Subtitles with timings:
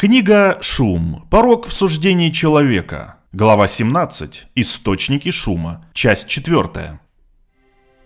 [0.00, 1.26] Книга «Шум.
[1.28, 3.16] Порог в суждении человека».
[3.32, 4.46] Глава 17.
[4.54, 5.86] Источники шума.
[5.92, 7.00] Часть 4.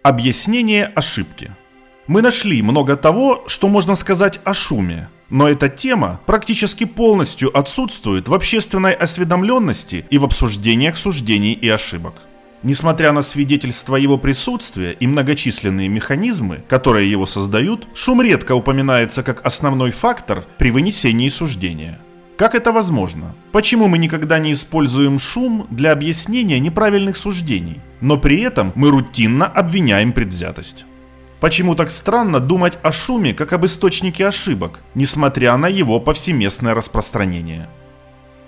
[0.03, 1.55] Объяснение ошибки.
[2.07, 8.27] Мы нашли много того, что можно сказать о шуме, но эта тема практически полностью отсутствует
[8.27, 12.15] в общественной осведомленности и в обсуждениях суждений и ошибок.
[12.63, 19.45] Несмотря на свидетельство его присутствия и многочисленные механизмы, которые его создают, шум редко упоминается как
[19.45, 21.99] основной фактор при вынесении суждения.
[22.37, 23.35] Как это возможно?
[23.51, 29.47] Почему мы никогда не используем шум для объяснения неправильных суждений, но при этом мы рутинно
[29.47, 30.85] обвиняем предвзятость?
[31.41, 37.69] Почему так странно думать о шуме как об источнике ошибок, несмотря на его повсеместное распространение?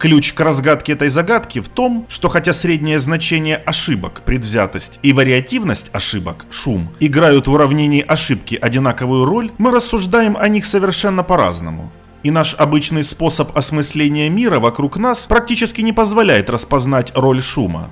[0.05, 5.89] Ключ к разгадке этой загадки в том, что хотя среднее значение ошибок, предвзятость и вариативность
[5.95, 11.91] ошибок, шум, играют в уравнении ошибки одинаковую роль, мы рассуждаем о них совершенно по-разному.
[12.23, 17.91] И наш обычный способ осмысления мира вокруг нас практически не позволяет распознать роль шума.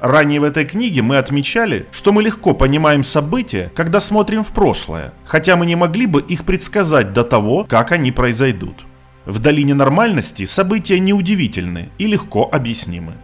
[0.00, 5.12] Ранее в этой книге мы отмечали, что мы легко понимаем события, когда смотрим в прошлое,
[5.26, 8.86] хотя мы не могли бы их предсказать до того, как они произойдут.
[9.26, 13.14] В долине нормальности события неудивительны и легко объяснимы.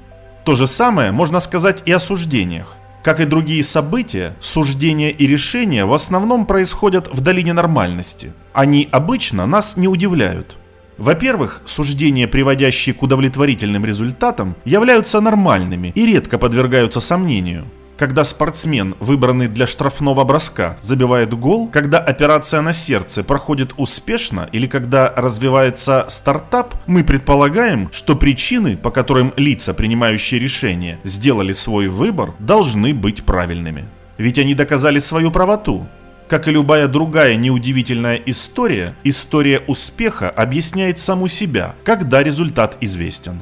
[0.45, 2.77] То же самое можно сказать и о суждениях.
[3.03, 8.33] Как и другие события, суждения и решения в основном происходят в долине нормальности.
[8.53, 10.57] Они обычно нас не удивляют.
[10.99, 17.67] Во-первых, суждения, приводящие к удовлетворительным результатам, являются нормальными и редко подвергаются сомнению.
[17.97, 24.67] Когда спортсмен, выбранный для штрафного броска, забивает гол, когда операция на сердце проходит успешно или
[24.67, 32.35] когда развивается стартап, мы предполагаем, что причины, по которым лица, принимающие решения, сделали свой выбор,
[32.39, 33.87] должны быть правильными.
[34.19, 35.87] Ведь они доказали свою правоту.
[36.29, 43.41] Как и любая другая неудивительная история, история успеха объясняет саму себя, когда результат известен.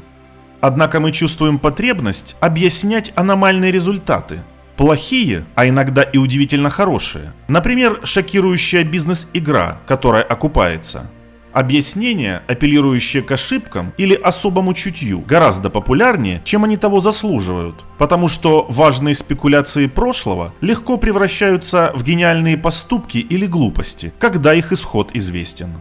[0.66, 4.40] Однако мы чувствуем потребность объяснять аномальные результаты.
[4.78, 7.34] Плохие, а иногда и удивительно хорошие.
[7.48, 11.11] Например, шокирующая бизнес-игра, которая окупается.
[11.52, 18.64] Объяснения, апеллирующие к ошибкам или особому чутью, гораздо популярнее, чем они того заслуживают, потому что
[18.70, 25.74] важные спекуляции прошлого легко превращаются в гениальные поступки или глупости, когда их исход известен.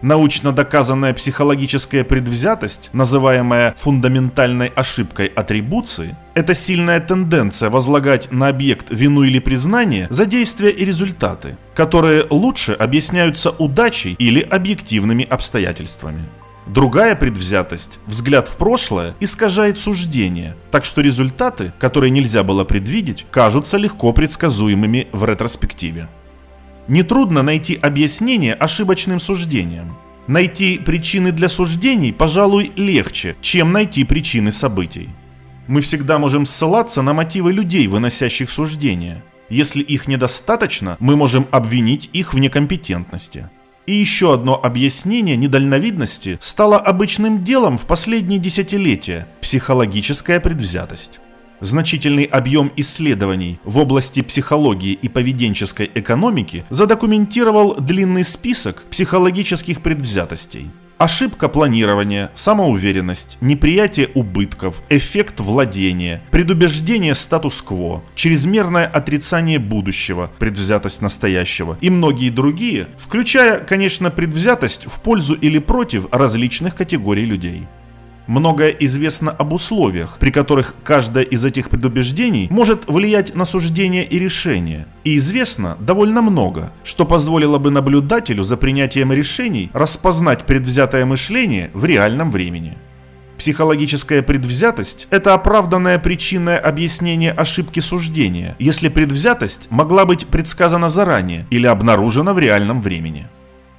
[0.00, 9.24] Научно доказанная психологическая предвзятость, называемая фундаментальной ошибкой атрибуции, это сильная тенденция возлагать на объект вину
[9.24, 16.24] или признание за действия и результаты, которые лучше объясняются удачей или объективными обстоятельствами.
[16.68, 23.78] Другая предвзятость, взгляд в прошлое, искажает суждение, так что результаты, которые нельзя было предвидеть, кажутся
[23.78, 26.08] легко предсказуемыми в ретроспективе.
[26.88, 29.96] Нетрудно найти объяснение ошибочным суждениям.
[30.26, 35.10] Найти причины для суждений, пожалуй, легче, чем найти причины событий.
[35.66, 39.22] Мы всегда можем ссылаться на мотивы людей, выносящих суждения.
[39.50, 43.50] Если их недостаточно, мы можем обвинить их в некомпетентности.
[43.86, 51.20] И еще одно объяснение недальновидности стало обычным делом в последние десятилетия– психологическая предвзятость.
[51.60, 60.70] Значительный объем исследований в области психологии и поведенческой экономики задокументировал длинный список психологических предвзятостей.
[60.98, 71.90] Ошибка планирования, самоуверенность, неприятие убытков, эффект владения, предубеждение статус-кво, чрезмерное отрицание будущего, предвзятость настоящего и
[71.90, 77.68] многие другие, включая, конечно, предвзятость в пользу или против различных категорий людей.
[78.28, 84.18] Многое известно об условиях, при которых каждое из этих предубеждений может влиять на суждение и
[84.18, 84.86] решение.
[85.02, 91.86] И известно довольно много, что позволило бы наблюдателю за принятием решений распознать предвзятое мышление в
[91.86, 92.76] реальном времени.
[93.38, 101.66] Психологическая предвзятость– это оправданное причинное объяснение ошибки суждения, если предвзятость могла быть предсказана заранее или
[101.66, 103.28] обнаружена в реальном времени.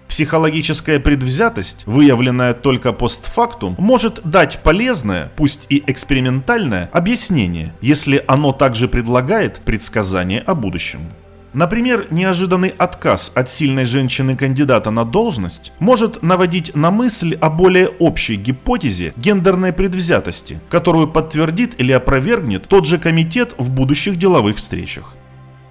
[0.10, 8.88] Психологическая предвзятость, выявленная только постфактум, может дать полезное, пусть и экспериментальное, объяснение, если оно также
[8.88, 11.12] предлагает предсказание о будущем.
[11.54, 18.36] Например, неожиданный отказ от сильной женщины-кандидата на должность может наводить на мысль о более общей
[18.36, 25.16] гипотезе гендерной предвзятости, которую подтвердит или опровергнет тот же комитет в будущих деловых встречах.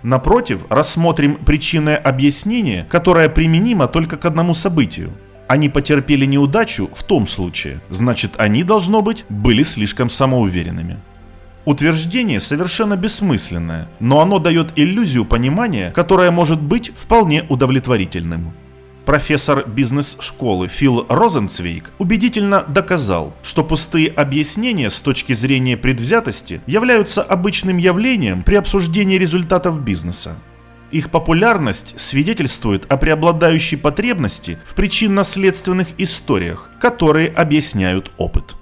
[0.02, 5.12] Напротив, рассмотрим причинное объяснение, которое применимо только к одному событию.
[5.48, 10.98] Они потерпели неудачу в том случае, значит они, должно быть, были слишком самоуверенными.
[11.64, 18.52] Утверждение совершенно бессмысленное, но оно дает иллюзию понимания, которое может быть вполне удовлетворительным.
[19.08, 27.78] Профессор бизнес-школы Фил Розенцвейк убедительно доказал, что пустые объяснения с точки зрения предвзятости являются обычным
[27.78, 30.36] явлением при обсуждении результатов бизнеса.
[30.90, 38.56] Их популярность свидетельствует о преобладающей потребности в причинно-следственных историях, которые объясняют опыт.